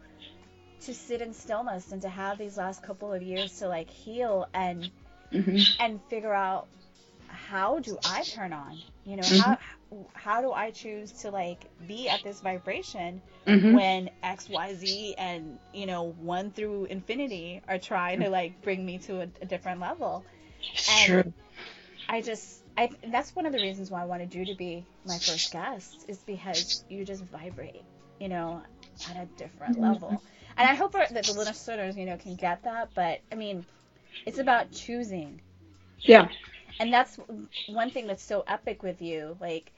[0.82, 4.48] to sit in stillness and to have these last couple of years to like heal
[4.54, 4.92] and
[5.32, 6.68] hmm and figure out
[7.28, 8.82] how do I turn on?
[9.04, 9.30] You know, Mhm.
[9.30, 9.60] how
[10.14, 15.16] how do I choose to like be at this vibration hmm when X, Y, Z,
[15.18, 19.46] and you know one through infinity are trying to like bring me to a, a
[19.46, 20.26] different level?
[20.74, 21.24] Sure.
[22.10, 25.20] I just I that's one of the reasons why I wanted you to be my
[25.20, 27.84] first guest is because you just vibrate,
[28.20, 28.62] you know,
[29.06, 29.80] at a different Mhm.
[29.80, 30.22] level.
[30.58, 32.90] And I hope that the listeners, you know, can get that.
[32.94, 33.66] But I mean,
[34.26, 35.42] it's about choosing
[36.04, 36.30] Yeah.
[36.80, 37.18] and that's
[37.66, 39.72] one thing that's so epic with you like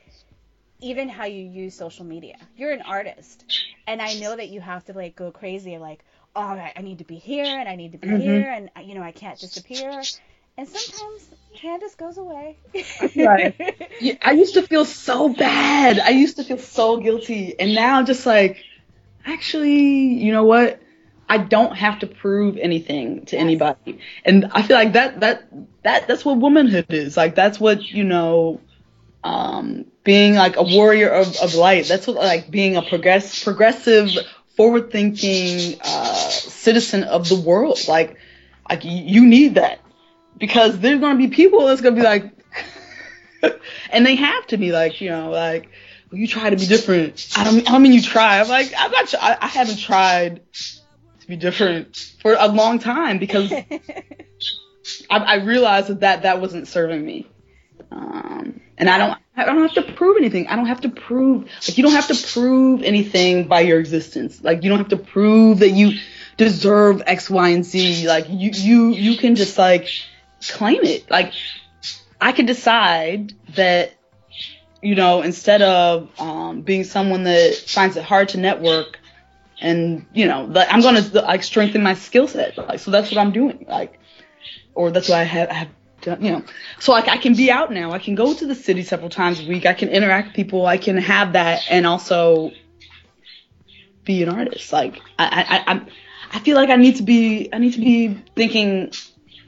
[0.84, 3.46] even how you use social media you're an artist
[3.88, 6.04] and i know that you have to like go crazy like
[6.36, 8.48] oh i I need to be here and i need to be Mhm.
[8.48, 10.10] here and you know i can't disappear
[10.58, 12.60] and sometimes candace goes away
[13.16, 13.56] Right.
[14.00, 16.00] Yeah, I used to feel so bad.
[16.00, 17.56] I used to feel so guilty.
[17.60, 18.64] And now I'm just like,
[19.26, 20.82] actually, you know what?
[21.30, 23.38] I don't have to prove anything to Yes.
[23.38, 24.00] anybody.
[24.26, 25.44] And I feel like that that
[25.84, 27.16] that that's what womanhood is.
[27.18, 28.62] Like that's what, you know,
[29.24, 31.88] um being like a warrior of, of light.
[31.88, 34.10] That's what like being a progress progressive,
[34.56, 37.80] forward thinking uh citizen of the world.
[37.88, 38.18] Like
[38.70, 39.80] like you need that.
[40.38, 42.32] Because there's gonna be people that's gonna be like
[43.92, 45.70] and they have to be like, you know, like
[46.12, 47.28] well, you try to be different.
[47.36, 48.40] I don't, I don't mean you try.
[48.40, 49.14] I'm like, I'm not.
[49.16, 53.52] I, I haven't tried to be different for a long time because
[55.10, 57.28] I, I realized that, that that wasn't serving me.
[57.92, 60.48] Um, and I don't, I don't have to prove anything.
[60.48, 64.44] I don't have to prove, like, you don't have to prove anything by your existence.
[64.44, 66.00] Like, you don't have to prove that you
[66.38, 68.08] deserve X, Y, and Z.
[68.08, 69.90] Like, you, you, you can just like
[70.50, 71.10] claim it.
[71.10, 71.34] Like,
[72.22, 73.94] I could decide that,
[74.84, 79.00] you know, instead of um, being someone that finds it hard to network,
[79.60, 82.58] and you know, like, I'm gonna like strengthen my skill set.
[82.58, 83.66] Like, so that's what I'm doing.
[83.68, 84.00] Like,
[84.76, 85.70] or that's what I have, I have.
[86.06, 86.44] You know,
[86.80, 87.92] so like I can be out now.
[87.92, 89.66] I can go to the city several times a week.
[89.66, 90.66] I can interact with people.
[90.66, 92.52] I can have that, and also
[94.04, 94.74] be an artist.
[94.74, 95.82] Like, I, I, I,
[96.34, 98.92] I feel like I need to be, I need to be thinking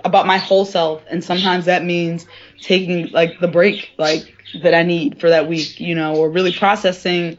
[0.03, 2.25] about my whole self, and sometimes that means
[2.61, 6.53] taking like the break, like that I need for that week, you know, or really
[6.53, 7.37] processing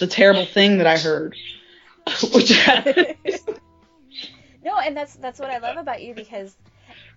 [0.00, 1.34] the terrible thing that I heard.
[2.34, 2.50] Which
[4.64, 6.56] no and that's that's what i love about you because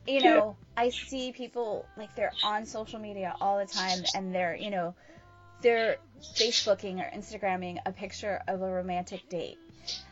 [0.08, 4.56] you know i see people like they're on social media all the time and they're
[4.56, 4.96] you know
[5.62, 5.98] they're
[6.36, 9.58] facebooking or instagramming a picture of a romantic date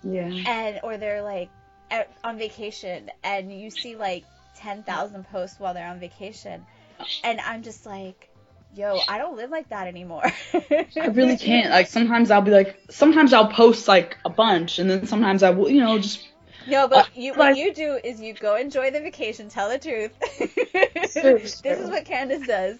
[0.03, 0.29] yeah.
[0.47, 1.49] and or they're like
[1.91, 4.23] at, on vacation and you see like
[4.57, 6.65] 10,000 posts while they're on vacation
[7.23, 8.29] and I'm just like
[8.75, 10.23] yo I don't live like that anymore
[10.53, 11.69] I really can't.
[11.69, 15.51] Like sometimes I'll be like, sometimes I'll post like a bunch, and then sometimes I
[15.51, 16.27] will, you know, just
[16.69, 19.49] No, Uh, but you, what you do is you go enjoy the vacation.
[19.49, 20.11] Tell the truth.
[21.13, 22.77] This is what Candace does.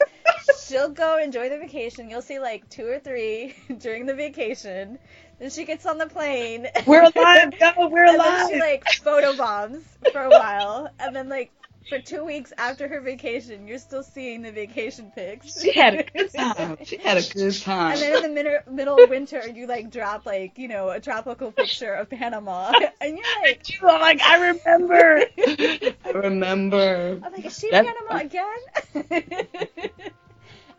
[0.67, 2.09] She'll go enjoy the vacation.
[2.09, 4.99] You'll see like two or three during the vacation.
[5.39, 6.67] Then she gets on the plane.
[6.85, 11.29] we're alive, go, we're and then she like photo bombs for a while, and then
[11.29, 11.51] like
[11.87, 15.59] for two weeks after her vacation, you're still seeing the vacation pics.
[15.61, 16.77] She had a good time.
[16.83, 17.93] She had a good time.
[17.93, 20.99] And then in the middle, middle of winter, you like drop like you know a
[20.99, 25.21] tropical picture of Panama, and you're like, I'm like, I remember.
[25.37, 27.19] I remember.
[27.23, 29.33] I'm like, is she That's- Panama again?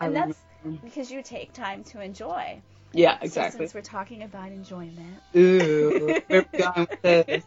[0.01, 0.45] And that's
[0.83, 2.63] because you take time to enjoy.
[2.93, 3.59] Yeah, So exactly.
[3.59, 7.45] since we're talking about enjoyment, Ooh, where we going with this?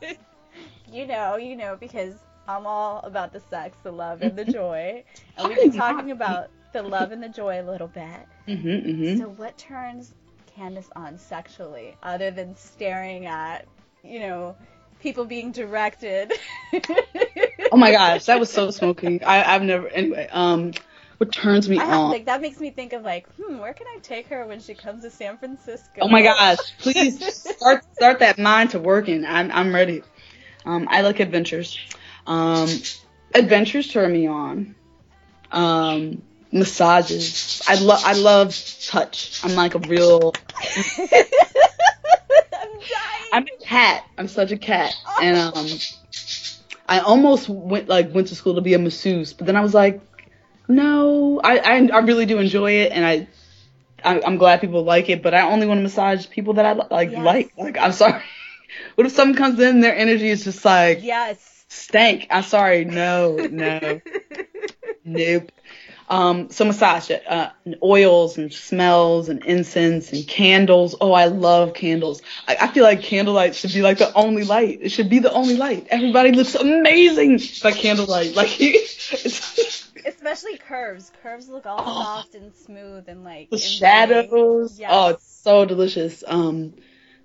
[0.91, 2.15] you know, you know, because
[2.47, 5.03] I'm all about the sex, the love, and the joy,
[5.38, 8.27] and we've been talking about the love and the joy a little bit.
[8.47, 9.19] Mm-hmm, mm-hmm.
[9.19, 10.13] So, what turns
[10.56, 13.65] Candace on sexually, other than staring at,
[14.03, 14.56] you know,
[14.99, 16.34] people being directed?
[17.73, 19.23] Oh my gosh, that was so smoky.
[19.23, 19.88] I, I've never.
[19.88, 20.73] Anyway, um,
[21.17, 22.12] what turns me I on?
[22.12, 24.75] like that makes me think of like, hmm, where can I take her when she
[24.75, 26.01] comes to San Francisco?
[26.01, 29.25] Oh my gosh, please start start that mind to working.
[29.25, 30.03] I'm I'm ready.
[30.65, 31.79] Um, I like adventures.
[32.27, 32.69] Um,
[33.33, 34.75] adventures turn me on.
[35.51, 37.62] Um, massages.
[37.67, 38.55] I love I love
[38.88, 39.41] touch.
[39.43, 40.33] I'm like a real.
[40.57, 41.25] I'm dying.
[43.33, 44.03] I'm a cat.
[44.17, 45.67] I'm such a cat, and um,
[46.88, 49.73] I almost went like went to school to be a masseuse, but then I was
[49.73, 50.01] like,
[50.67, 53.27] no, I I, I really do enjoy it, and I.
[54.05, 56.73] I- I'm glad people like it, but I only want to massage people that I
[56.73, 57.12] like.
[57.12, 57.23] Yes.
[57.23, 58.21] Like, like I'm sorry.
[58.95, 61.52] what if someone comes in, their energy is just like yes.
[61.73, 62.27] Stank.
[62.29, 62.86] I'm sorry.
[62.86, 64.01] No, no,
[65.05, 65.51] nope.
[66.09, 67.09] Um, so massage.
[67.09, 67.49] Uh,
[67.81, 70.95] oils and smells and incense and candles.
[71.01, 72.21] Oh, I love candles.
[72.47, 74.79] I, I feel like candlelight should be like the only light.
[74.81, 75.88] It should be the only light.
[75.89, 78.36] Everybody looks amazing by candlelight.
[78.36, 81.12] Like, it's, Especially curves.
[81.21, 82.03] Curves look all Oh.
[82.03, 84.77] soft and smooth and like the shadows.
[84.79, 84.89] Yes.
[84.93, 86.23] Oh, it's so delicious.
[86.27, 86.73] Um,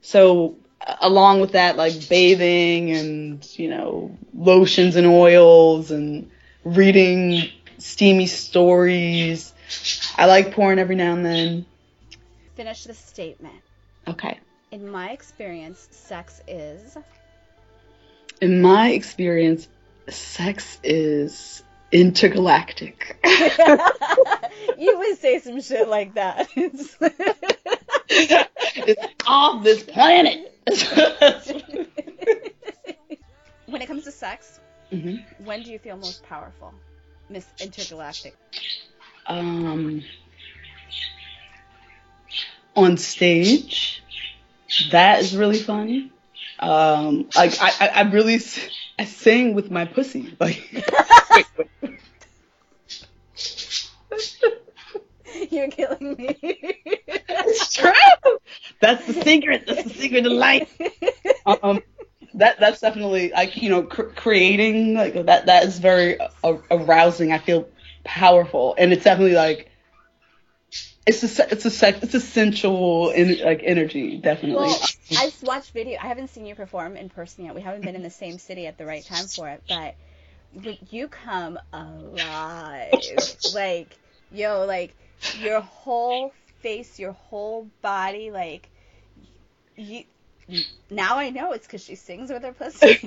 [0.01, 0.57] so
[1.01, 6.31] along with that, like bathing and you know lotions and oils and
[6.65, 7.49] reading
[7.79, 9.53] steamy stories.
[10.17, 11.67] I like porn every now and then.
[12.55, 13.63] Finish the statement.
[14.07, 14.39] Okay.
[14.71, 16.97] In my experience, sex is.
[18.41, 19.69] In my experience,
[20.09, 23.19] sex is intergalactic.
[24.79, 26.49] you would say some shit like that.
[26.57, 26.97] It's-
[28.11, 30.48] it's off this planet.
[33.67, 36.73] when it comes to sex, hmm when do you feel most powerful?
[37.29, 38.37] Miss Intergalactic.
[39.27, 40.03] um,
[42.77, 44.03] on stage,
[44.91, 46.11] that is really fun.
[46.61, 48.39] Um, like I, I, I really,
[48.99, 50.37] I sing with my pussy.
[50.41, 50.63] Like,
[51.35, 51.69] wait, wait.
[55.51, 56.37] You're killing me.
[57.47, 57.93] it's true.
[58.81, 59.65] That's the secret.
[59.67, 60.77] That's the secret of life.
[61.47, 61.81] Um,
[62.35, 67.33] that that's definitely like you know cr- creating like that that is very uh, arousing.
[67.33, 67.69] I feel
[68.05, 69.71] powerful, and it's definitely like
[71.07, 74.67] it's a se- it's a sec- it's a sensual in, like energy definitely.
[74.67, 74.83] Well,
[75.15, 75.99] I've watched video.
[76.01, 77.55] I haven't seen you perform in person yet.
[77.55, 79.95] We haven't been in the same city at the right time for it, but
[80.55, 82.95] but you come alive.
[83.55, 83.99] like,
[84.31, 84.95] yo, like
[85.33, 88.71] your whole face, your whole body, like
[89.77, 90.05] you.
[90.91, 92.99] Now I know it's because she sings with her pussy,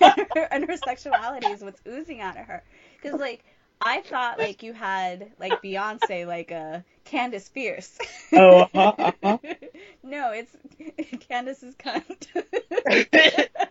[0.50, 2.62] and her sexuality is what's oozing out of her.
[3.00, 3.44] Because like
[3.80, 7.98] I thought, like you had like Beyonce, like a Candace Fierce.
[8.36, 9.38] Oh, uh-huh, uh-huh.
[10.02, 10.56] no, it's
[11.28, 12.26] Candace's cunt.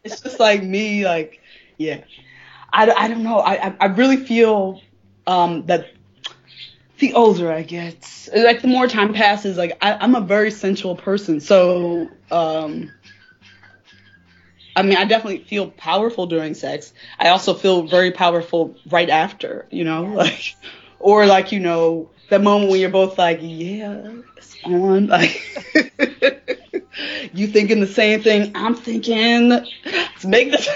[0.03, 1.39] it's just like me, like
[1.77, 2.01] yeah.
[2.71, 3.39] I, I don't know.
[3.39, 4.81] I I- I really feel
[5.27, 5.85] um that
[7.03, 10.95] the older I get, like the more time passes, like I, I'm a very sensual
[10.95, 11.39] person.
[11.41, 12.93] So um
[14.75, 16.93] I mean, I definitely feel powerful during sex.
[17.19, 20.55] I also feel very powerful right after, you know, like,
[20.99, 25.07] or like, you know, that moment when you're both like, yeah, it's on.
[25.07, 25.41] Like,
[27.33, 29.49] you thinking the same thing I'm thinking.
[29.49, 30.67] Let's make this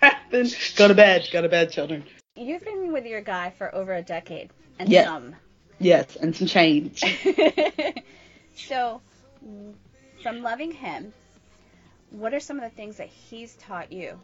[0.00, 0.48] happen.
[0.76, 1.28] Go to bed.
[1.32, 2.04] Go to bed, children.
[2.36, 5.04] You've been with your guy for over a decade and Yes.
[5.04, 5.36] some.
[5.80, 7.02] Yes, and some change.
[8.54, 9.00] so,
[10.22, 11.12] from loving him,
[12.10, 14.18] what are some of the things that he's taught you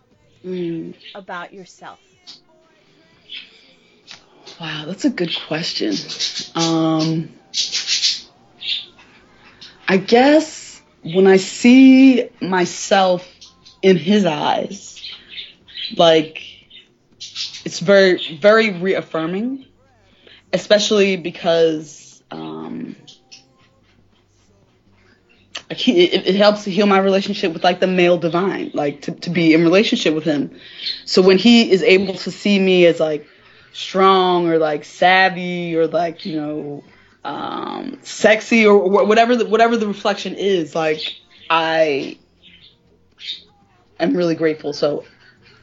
[0.45, 0.95] Mm.
[1.15, 2.01] about yourself?
[4.61, 5.95] Wow, that's a good question.
[6.55, 7.31] Um,
[9.89, 13.29] I guess when I see myself
[13.83, 15.01] in his eyes,
[15.97, 16.43] like
[17.65, 19.67] it's very, very reaffirming,
[20.57, 22.97] especially because um,
[25.71, 29.31] it, it helps to heal my relationship with like the male divine, like to, to
[29.31, 30.59] be in relationship with him.
[31.05, 33.27] So when he is able to see me as like
[33.73, 36.85] strong or like savvy or like you know
[37.25, 41.01] um, sexy or wh- whatever the, whatever the reflection is, like
[41.51, 42.19] I
[44.01, 44.73] am really grateful.
[44.73, 45.05] So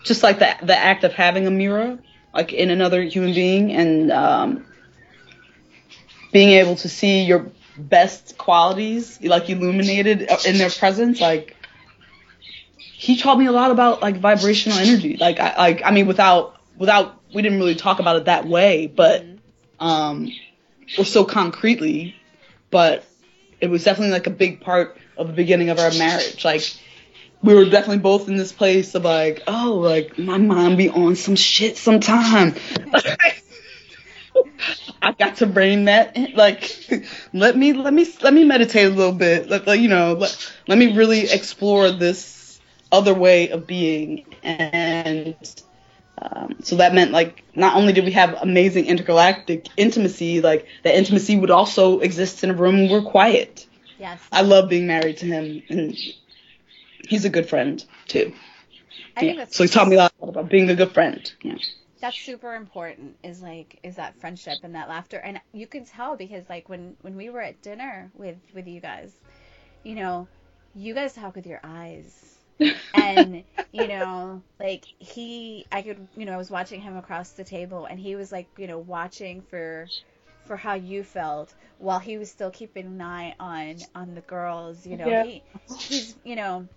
[0.03, 1.97] just like the the act of having a mirror
[2.33, 4.65] like in another human being and um,
[6.33, 11.55] being able to see your best qualities like illuminated in their presence like
[12.79, 15.17] he taught me a lot about like vibrational energy.
[15.17, 18.87] Like i like i mean without without we didn't really talk about it that way
[18.87, 19.25] but
[19.79, 20.31] um
[20.97, 22.15] or so concretely
[22.69, 23.05] but
[23.61, 26.43] it was definitely like a big part of the beginning of our marriage.
[26.43, 26.63] Like
[27.41, 31.15] we were definitely both in this place of like oh like my mom be on
[31.15, 32.55] some shit sometime
[35.03, 39.11] I got to bring that like let me let me let me meditate a little
[39.13, 39.49] bit.
[39.49, 44.25] Let, let- you know let, let me really explore this other way of being.
[44.43, 45.35] And
[46.21, 50.95] um, so that meant like not only did we have amazing intergalactic intimacy like that
[50.95, 53.67] intimacy would also exist in a room where we're quiet.
[53.99, 54.21] Yes.
[54.31, 55.97] I love being married to him and
[57.09, 58.31] he's a good friend too.
[59.17, 59.45] I yeah.
[59.49, 61.29] so he taught me a lot about being a good friend.
[61.41, 61.55] Yeah
[62.03, 66.17] that's super important is like is that friendship and that laughter and you can tell
[66.17, 69.19] because like when when we were at dinner with with you guys
[69.83, 70.29] you know
[70.75, 72.39] you guys talk with your eyes
[72.93, 77.45] and you know like he i could you know i was watching him across the
[77.45, 79.91] table and he was like you know watching for
[80.43, 84.85] for how you felt while he was still keeping an eye on on the girls
[84.87, 85.23] you know Yeah.
[85.23, 85.43] he
[85.87, 86.67] he's you know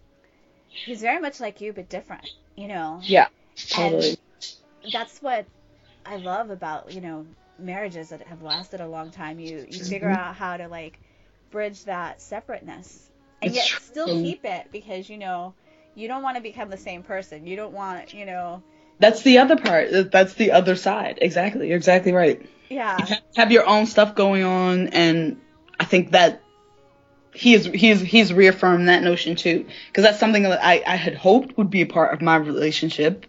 [0.85, 3.29] he's very much like you but different you know Yeah.
[3.71, 4.19] Totally.
[4.93, 5.47] That's what
[6.05, 7.27] I love about you know
[7.59, 9.39] marriages that have lasted a long time.
[9.41, 10.99] You you figure out how to like
[11.51, 13.09] bridge that separateness
[13.43, 13.81] and It's yet true.
[13.81, 15.55] still keep it because you know
[15.95, 17.47] you don't want to become the same person.
[17.47, 18.63] You don't want you know
[18.99, 20.11] That's the other part.
[20.11, 21.19] That's the other side.
[21.23, 21.69] Exactly.
[21.69, 22.45] You're exactly right.
[22.69, 25.41] yeah You have- have your own stuff going on, and
[25.79, 26.43] I think that
[27.35, 31.15] he is he's he's reaffirmed that notion too, because that's something that I I had
[31.15, 33.27] hoped would be a part of my relationship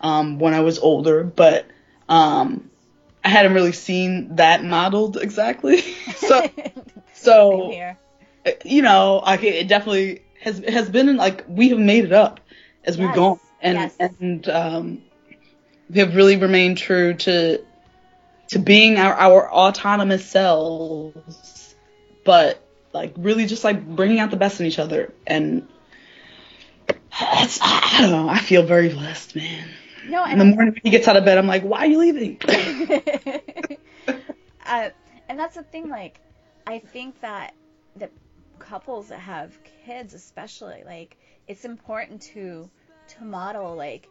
[0.00, 1.66] um, when I was older, but
[2.08, 2.70] um,
[3.24, 5.80] I hadn't really seen that modeled exactly.
[6.16, 6.50] so
[7.14, 7.94] so
[8.64, 12.40] you know, like it definitely has has been like we have made it up
[12.84, 13.96] as we've gone, and yes.
[13.98, 15.02] and um,
[15.90, 17.62] we have really remained true to
[18.48, 21.74] to being our our autonomous selves,
[22.24, 25.66] but like really just like bringing out the best in each other, and
[27.20, 28.28] it's, I don't know.
[28.28, 29.68] I feel very blessed, man.
[30.02, 31.98] No, In the morning when he gets out of bed, I'm like, why are you
[31.98, 32.38] leaving?
[34.66, 34.90] uh,
[35.28, 35.88] and that's the thing.
[35.88, 36.20] Like,
[36.66, 37.54] I think that
[37.96, 38.10] the
[38.58, 42.68] couples that have kids, especially, like, it's important to
[43.08, 44.06] to model like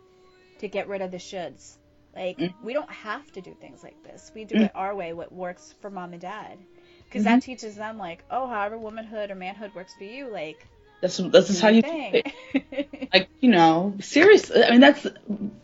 [0.59, 1.77] to get rid of the shoulds.
[2.15, 2.53] Like, Mm.
[2.63, 4.31] we don't have to do things like this.
[4.35, 4.61] We do Mm.
[4.61, 5.13] it our way.
[5.13, 6.57] What works for mom and dad.
[7.05, 10.65] Because that teaches them, like, oh, however womanhood or manhood works for you, like,
[11.01, 13.09] That's that's just how you do it.
[13.13, 15.05] like you know seriously i mean that's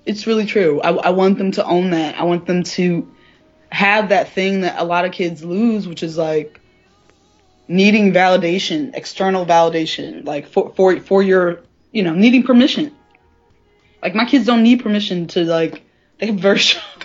[0.05, 0.81] it's really true.
[0.81, 2.19] I, I want them to own that.
[2.19, 3.09] I want them to
[3.69, 6.59] have that thing that a lot of kids lose which is like
[7.67, 11.61] needing validation external validation like for for for your
[11.91, 12.95] you know needing permission.
[14.01, 15.83] Like my kids don't need permission to like
[16.19, 17.03] they have very strong,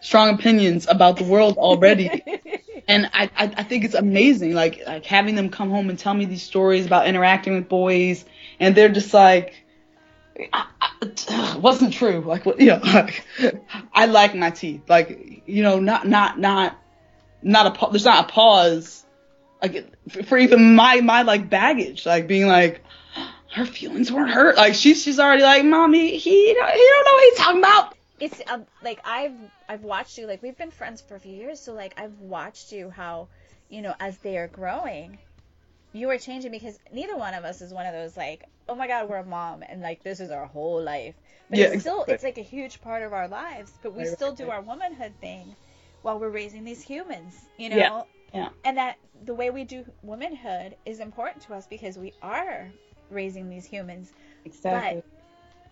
[0.00, 2.22] strong opinions about the world already
[2.88, 6.14] and I, I I think it's amazing, like like having them come home and tell
[6.14, 8.24] me these stories about interacting with boys,
[8.58, 9.54] and they're just like,
[10.52, 12.20] I, I, wasn't true.
[12.20, 13.24] Like what you know, like,
[13.92, 14.88] I like my teeth.
[14.88, 16.78] Like you know, not not not
[17.42, 19.04] not a there's not a pause,
[19.62, 19.86] like
[20.24, 22.82] for- even my my like baggage, like being like.
[23.50, 24.58] Her feelings weren't hurt.
[24.58, 26.66] Like she's she's already like, mommy, he he don't
[27.06, 27.94] know what he's talking about.
[28.20, 29.36] It's um, like I've
[29.68, 32.72] I've watched you like we've been friends for a few years so like I've watched
[32.72, 33.28] you how
[33.68, 35.18] you know as they are growing
[35.92, 38.86] you are changing because neither one of us is one of those like oh my
[38.86, 41.14] god we're a mom and like this is our whole life
[41.50, 42.08] but Yeah, it's still exactly.
[42.08, 44.50] it's like a huge part of our lives but we Right, still do right.
[44.50, 45.56] our womanhood thing
[46.02, 48.50] while we're raising these humans you know Yeah, yeah.
[48.64, 52.72] and that the way we do womanhood is important to us because we are
[53.10, 54.12] raising these humans
[54.44, 55.02] Exactly.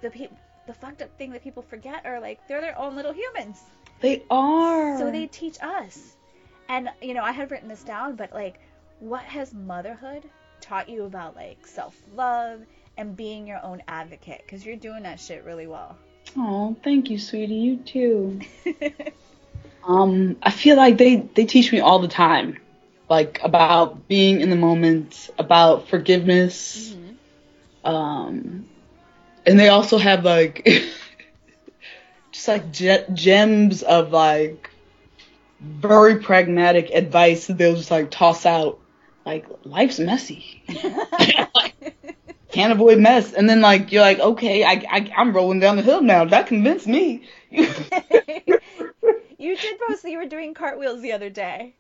[0.01, 0.29] the pe-
[0.67, 3.61] the fucked up thing that people forget are like they're their own little humans
[4.01, 4.99] They are.
[4.99, 6.17] so they teach us.
[6.69, 8.59] And you know, I had written this down, but like,
[9.01, 10.25] what has motherhood
[10.61, 12.61] taught you about like self-love
[12.97, 14.43] and being your own advocate?
[14.45, 15.97] Because you're doing that shit really well.
[16.37, 17.55] Oh, thank you, sweetie.
[17.55, 18.41] You too.
[19.89, 22.59] Um, I feel like they they teach me all the time,
[23.09, 26.93] like about being in the moment, about forgiveness.
[27.85, 28.69] Um,
[29.47, 30.65] and they also have like
[32.33, 34.71] just like ge- gems of like
[35.61, 38.79] very pragmatic advice that they'll just like toss out.
[39.25, 40.63] Like life's messy.
[42.53, 45.83] Can't avoid mess, and then like you're like, okay, I, I I'm rolling down the
[45.83, 46.25] hill now.
[46.25, 47.29] That convinced me.
[47.51, 47.67] you
[49.57, 51.75] did post that you were doing cartwheels the other day.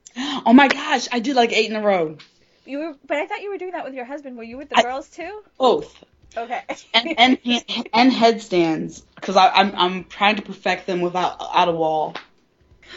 [0.45, 2.19] Oh my gosh, I did like eight in a row.
[2.67, 4.37] You were, but I thought you were doing that with your husband.
[4.37, 5.43] Were you with the I- girls too?
[5.57, 6.05] Both.
[6.37, 6.62] Okay.
[6.95, 7.39] And and
[7.93, 12.14] and headstands because I'm I'm trying to perfect them without out a wall.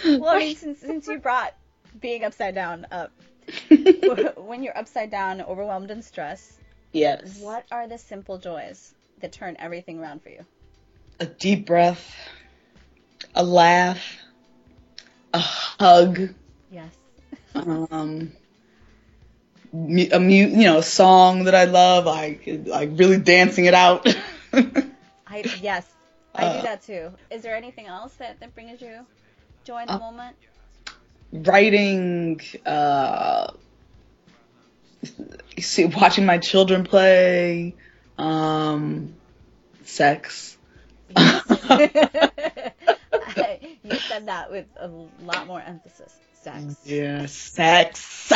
[0.05, 1.53] well, I mean, since since you brought
[1.99, 3.11] being upside down up,
[4.37, 6.53] when you're upside down, overwhelmed and stressed,
[6.91, 7.39] yes.
[7.39, 10.45] what are the simple joys that turn everything around for you?
[11.19, 12.15] A deep breath,
[13.35, 14.17] a laugh,
[15.33, 16.33] a hug,
[16.71, 16.95] Yes.
[17.55, 18.31] um,
[19.73, 24.05] a mu- you know, a song that I love, like like really dancing it out.
[25.27, 25.85] I yes,
[26.35, 27.11] I Uh, do that too.
[27.29, 29.05] Is there anything else that, that brings you
[29.63, 30.35] joy in the Uh, moment?
[31.31, 33.51] Writing, uh,
[35.59, 37.75] see, watching my children play,
[38.17, 39.13] um,
[39.83, 40.57] sex.
[41.15, 41.23] you
[44.07, 46.15] said that with a lot more emphasis.
[46.41, 46.77] Sex.
[46.85, 48.31] Yeah, sex.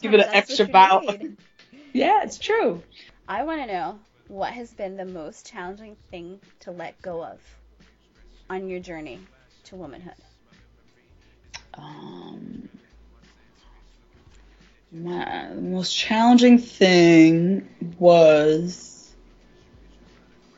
[0.00, 1.02] Give it an extra what you vowel.
[1.02, 1.36] need.
[1.92, 2.82] yeah, it's true.
[3.28, 7.40] I want to know what has been the most challenging thing to let go of
[8.50, 9.20] on your journey
[9.64, 10.14] to womanhood.
[11.74, 12.68] Um,
[14.92, 17.68] my the most challenging thing
[17.98, 19.14] was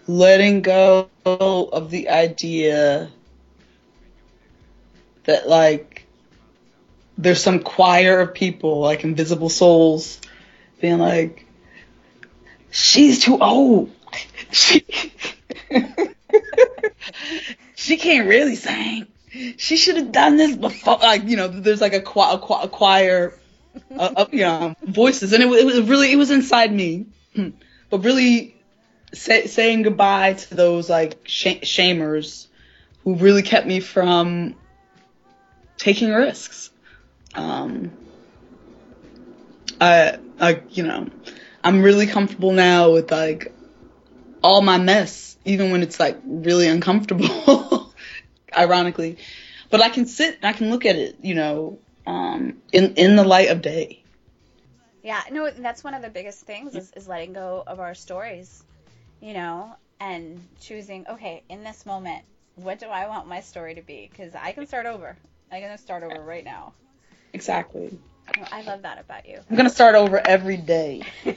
[0.06, 3.10] letting go of the idea
[5.24, 6.07] that like
[7.18, 10.20] there's some choir of people like invisible souls
[10.80, 11.44] being like
[12.70, 13.92] she's too old.
[14.50, 14.86] She
[17.74, 19.06] she can't really sing.
[19.58, 22.68] She should have done this before like you know there's like a, choir, a, a
[22.68, 23.34] choir
[24.30, 25.34] you know voices.
[25.34, 27.06] And it, it was really it was inside me.
[27.90, 28.54] But really
[29.12, 32.46] say, saying goodbye to those like sh- shamers
[33.04, 34.54] who really kept me from
[35.78, 36.70] taking risks.
[37.34, 37.92] Um,
[39.80, 41.08] I, I, you know,
[41.62, 43.54] I'm really comfortable now with like
[44.42, 47.92] all my mess, even when it's like really uncomfortable,
[48.56, 49.18] ironically.
[49.70, 53.16] But I can sit and I can look at it, you know, um, in in
[53.16, 54.02] the light of day.
[55.02, 58.62] Yeah, no, that's one of the biggest things is, is letting go of our stories,
[59.20, 62.24] you know, and choosing, okay, in this moment,
[62.56, 64.08] what do I want my story to be?
[64.10, 65.16] Because I can start over.
[65.50, 66.72] I'm going to start over right now.
[67.32, 67.98] Exactly.
[68.52, 69.38] I love that about you.
[69.48, 71.02] I'm gonna start over every day.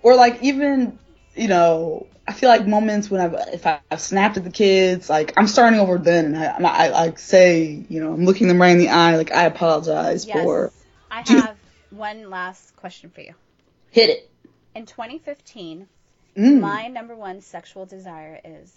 [0.00, 0.96] Or like even
[1.34, 5.10] you know, I feel like moments when I've if I, have snapped at the kids,
[5.10, 8.60] like I'm starting over then, and I, I like say, you know, I'm looking them
[8.60, 10.42] right in the eye, like I apologize yes.
[10.42, 10.72] for.
[11.10, 11.56] I have
[11.90, 13.34] one last question for you.
[13.90, 14.30] Hit it.
[14.74, 15.88] In 2015,
[16.38, 16.60] Mm.
[16.60, 18.72] my number one sexual desire is.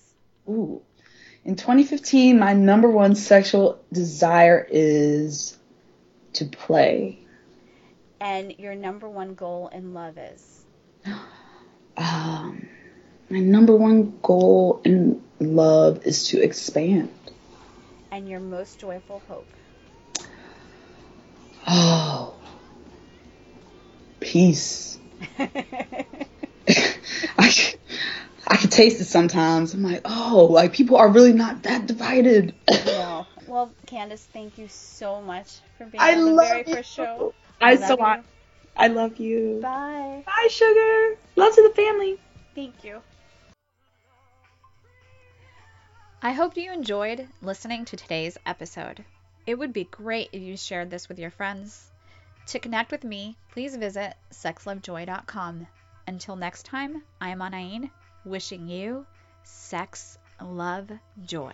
[0.50, 0.82] Ooh.
[1.46, 5.58] In 2015, my number one sexual desire is
[6.34, 7.18] to play.
[8.20, 10.66] And your number one goal in love is.
[11.98, 12.68] Um,
[13.30, 17.12] my number one goal in love is to expand.
[18.12, 19.48] And your most joyful hope.
[21.68, 22.34] Oh,
[24.20, 24.98] peace.
[25.38, 25.50] I,
[28.48, 29.74] I can taste it sometimes.
[29.74, 32.56] I'm like, oh, like people are really not that divided.
[32.70, 33.28] no.
[33.52, 36.74] Well, Candace, thank you so much for being I on the love very you.
[36.74, 37.34] first show.
[37.60, 38.04] I love so you.
[38.06, 38.24] I,
[38.78, 39.60] I love you.
[39.62, 40.24] Bye.
[40.26, 41.18] Bye, sugar.
[41.36, 42.18] Love to the family.
[42.56, 43.02] Thank you.
[46.22, 49.04] I hope you enjoyed listening to today's episode.
[49.46, 51.92] It would be great if you shared this with your friends.
[52.48, 55.68] To connect with me, please visit sexlovejoy.com.
[56.08, 57.92] Until next time, I am Anaine,
[58.24, 59.06] wishing you
[59.44, 60.90] sex, love,
[61.26, 61.54] joy.